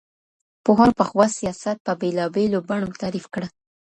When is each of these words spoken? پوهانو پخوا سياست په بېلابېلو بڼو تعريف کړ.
پوهانو 0.63 0.97
پخوا 0.99 1.25
سياست 1.39 1.77
په 1.85 1.91
بېلابېلو 2.01 2.59
بڼو 2.69 2.97
تعريف 3.01 3.25
کړ. 3.33 3.43